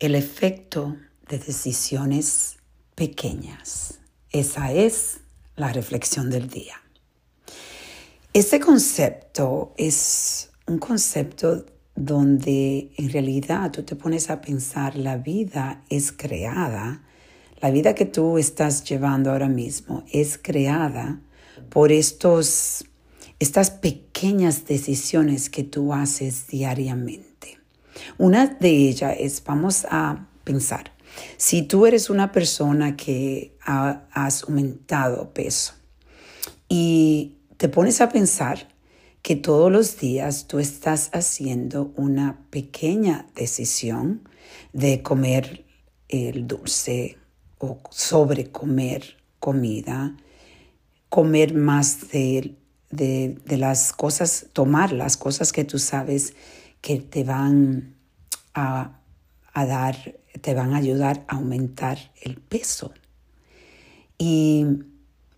[0.00, 0.96] el efecto
[1.28, 2.56] de decisiones
[2.94, 4.00] pequeñas.
[4.30, 5.20] Esa es
[5.56, 6.74] la reflexión del día.
[8.32, 15.84] Este concepto es un concepto donde en realidad tú te pones a pensar la vida
[15.88, 17.02] es creada,
[17.60, 21.20] la vida que tú estás llevando ahora mismo es creada
[21.70, 22.84] por estos,
[23.38, 27.33] estas pequeñas decisiones que tú haces diariamente.
[28.18, 30.92] Una de ellas es, vamos a pensar,
[31.36, 35.74] si tú eres una persona que has aumentado peso
[36.68, 38.68] y te pones a pensar
[39.22, 44.28] que todos los días tú estás haciendo una pequeña decisión
[44.72, 45.64] de comer
[46.08, 47.16] el dulce
[47.58, 50.16] o sobre comer comida,
[51.08, 52.54] comer más de,
[52.90, 56.34] de, de las cosas, tomar las cosas que tú sabes
[56.80, 57.94] que te van
[58.54, 59.00] a,
[59.54, 62.92] dar, te van a ayudar a aumentar el peso.
[64.18, 64.66] Y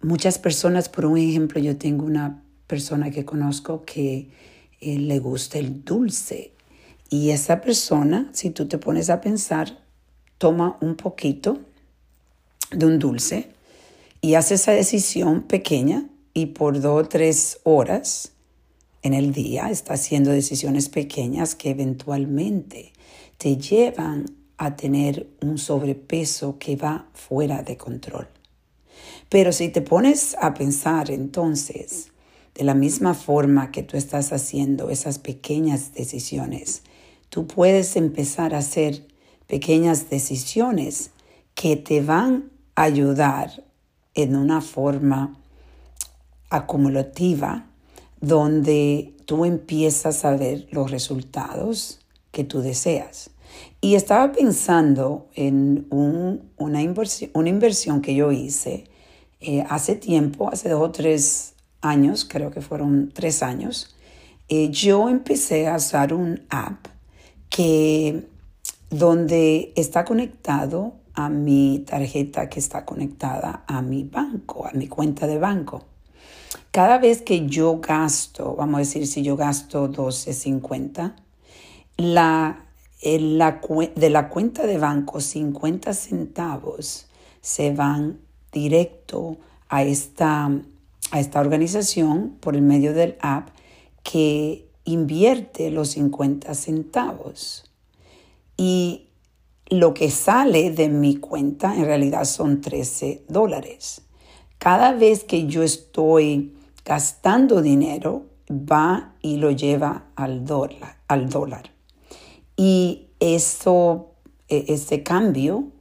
[0.03, 4.29] muchas personas, por un ejemplo, yo tengo una persona que conozco que
[4.81, 6.53] eh, le gusta el dulce.
[7.09, 9.79] Y esa persona, si tú te pones a pensar,
[10.39, 11.59] toma un poquito
[12.71, 13.51] de un dulce
[14.21, 18.33] y hace esa decisión pequeña y por dos o tres horas
[19.03, 22.93] en el día está haciendo decisiones pequeñas que eventualmente
[23.39, 28.29] te llevan a tener un sobrepeso que va fuera de control.
[29.29, 32.13] Pero si te pones a pensar entonces,
[32.55, 36.83] de la misma forma que tú estás haciendo esas pequeñas decisiones,
[37.29, 39.07] tú puedes empezar a hacer
[39.47, 41.11] pequeñas decisiones
[41.55, 43.65] que te van a ayudar
[44.15, 45.39] en una forma
[46.49, 47.67] acumulativa
[48.21, 52.06] donde tú empiezas a ver los resultados
[52.37, 53.31] que tú deseas.
[53.81, 58.85] Y estaba pensando en una, inversión, una, inversión, que yo hice
[59.41, 63.97] eh, hace tiempo, hace dos o tres años, creo que fueron tres años,
[64.51, 66.89] eh, yo empecé a usar un app
[67.49, 68.27] que
[68.91, 75.27] donde está conectado a mi tarjeta que está conectada a mi banco, a mi cuenta
[75.27, 75.85] de banco.
[76.71, 81.15] Cada vez que yo gasto, vamos a decir, si yo gasto 12.50,
[81.97, 82.67] la,
[83.03, 83.61] la,
[83.95, 87.07] de la cuenta de banco 50 centavos
[87.41, 88.21] se van
[88.53, 89.37] directo
[89.69, 90.51] a esta
[91.11, 93.49] a esta organización por el medio del app
[94.03, 97.65] que invierte los 50 centavos.
[98.57, 99.09] Y
[99.69, 104.03] lo que sale de mi cuenta en realidad son 13 dólares.
[104.59, 106.55] Cada vez que yo estoy
[106.85, 110.97] gastando dinero, va y lo lleva al dólar.
[111.09, 111.76] Al dólar.
[112.57, 114.15] Y eso,
[114.49, 115.73] e, este cambio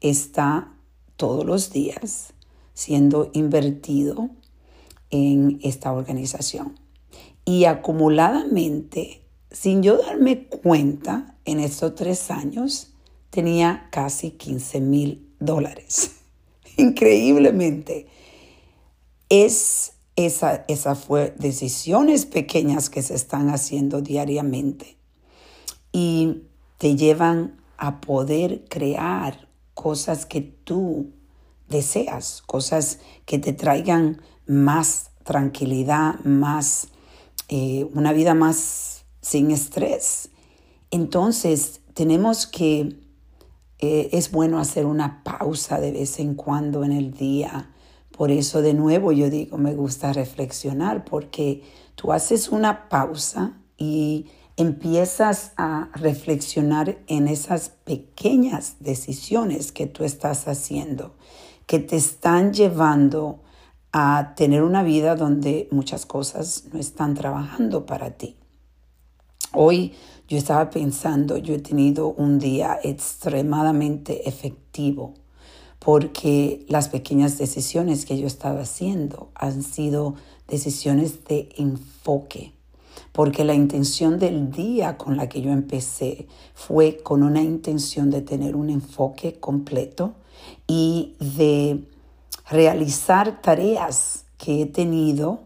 [0.00, 0.74] está
[1.16, 2.34] todos los días
[2.74, 4.30] siendo invertido
[5.10, 6.78] en esta organización.
[7.44, 12.94] Y acumuladamente, sin yo darme cuenta, en estos tres años
[13.30, 16.12] tenía casi 15 mil dólares.
[16.76, 18.06] Increíblemente.
[19.28, 24.96] Es esa, esa fue decisiones pequeñas que se están haciendo diariamente
[25.94, 26.42] y
[26.76, 31.12] te llevan a poder crear cosas que tú
[31.68, 36.88] deseas, cosas que te traigan más tranquilidad, más,
[37.48, 40.30] eh, una vida más sin estrés.
[40.90, 42.98] Entonces, tenemos que,
[43.78, 47.70] eh, es bueno hacer una pausa de vez en cuando en el día.
[48.10, 51.62] Por eso, de nuevo, yo digo, me gusta reflexionar, porque
[51.94, 54.26] tú haces una pausa y
[54.56, 61.14] empiezas a reflexionar en esas pequeñas decisiones que tú estás haciendo,
[61.66, 63.40] que te están llevando
[63.92, 68.36] a tener una vida donde muchas cosas no están trabajando para ti.
[69.52, 69.94] Hoy
[70.26, 75.14] yo estaba pensando, yo he tenido un día extremadamente efectivo
[75.78, 80.14] porque las pequeñas decisiones que yo estaba haciendo han sido
[80.48, 82.54] decisiones de enfoque,
[83.12, 88.22] porque la intención del día con la que yo empecé fue con una intención de
[88.22, 90.14] tener un enfoque completo
[90.66, 91.84] y de
[92.50, 95.40] realizar tareas que he tenido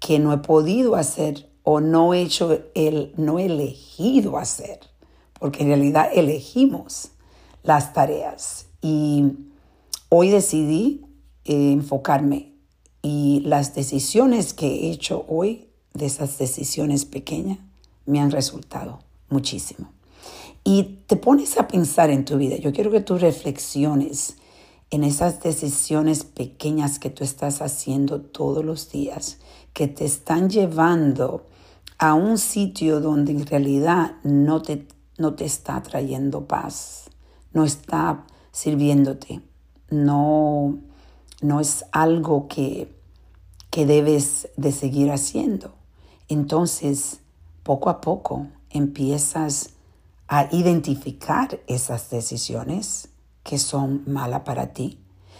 [0.00, 4.80] que no he podido hacer o no he hecho el no he elegido hacer,
[5.38, 7.12] porque en realidad elegimos
[7.62, 8.66] las tareas.
[8.82, 9.32] Y
[10.10, 11.06] hoy decidí
[11.46, 12.52] eh, enfocarme
[13.00, 15.63] y las decisiones que he hecho hoy
[15.94, 17.58] de esas decisiones pequeñas
[18.04, 19.00] me han resultado
[19.30, 19.92] muchísimo.
[20.66, 22.56] y te pones a pensar en tu vida.
[22.56, 24.36] Yo quiero que tú reflexiones
[24.90, 29.38] en esas decisiones pequeñas que tú estás haciendo todos los días,
[29.74, 31.44] que te están llevando
[31.98, 34.86] a un sitio donde en realidad no te,
[35.18, 37.10] no te está trayendo paz,
[37.52, 39.42] no está sirviéndote,
[39.90, 40.78] no,
[41.42, 42.88] no es algo que,
[43.70, 45.74] que debes de seguir haciendo.
[46.28, 47.20] Entonces,
[47.62, 49.70] poco a poco empiezas
[50.28, 53.08] a identificar esas decisiones
[53.42, 54.98] que son malas para ti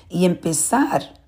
[0.08, 1.20] y empezar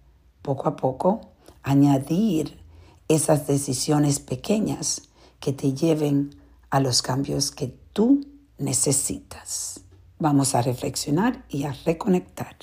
[0.43, 1.21] poco a poco
[1.63, 2.61] a añadir
[3.09, 5.03] esas decisiones pequeñas
[5.41, 6.35] que te lleven
[6.71, 8.27] a los cambios que tú
[8.59, 9.81] necesitas.
[10.19, 12.57] Vamos a reflexionar y a reconectar.